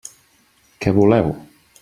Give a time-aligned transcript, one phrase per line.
[0.85, 1.31] Què voleu?